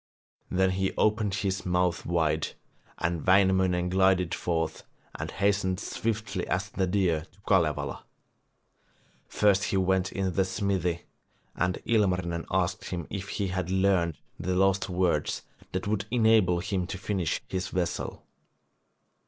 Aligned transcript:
Then 0.49 0.71
he 0.71 0.95
opened 0.97 1.35
his 1.35 1.63
mouth 1.63 2.07
wide, 2.07 2.53
and 2.97 3.23
Wainamoinen 3.23 3.87
glided 3.89 4.33
forth 4.33 4.83
and 5.13 5.29
hastened 5.29 5.79
swiftly 5.79 6.47
as 6.47 6.69
the 6.71 6.87
deer 6.87 7.27
to 7.31 7.39
Kalevala. 7.47 8.03
First 9.27 9.65
he 9.65 9.77
went 9.77 10.11
into 10.11 10.31
the 10.31 10.43
smithy, 10.43 11.03
and 11.55 11.77
Ilmarinen 11.85 12.47
asked 12.49 12.85
him 12.85 13.05
if 13.11 13.29
he 13.29 13.49
had 13.49 13.69
learned 13.69 14.17
the 14.39 14.55
lost 14.55 14.89
words 14.89 15.43
that 15.71 15.85
would 15.85 16.07
enable 16.09 16.61
him 16.61 16.87
to 16.87 16.97
finish 16.97 17.39
his 17.47 17.67
vessel. 17.67 18.25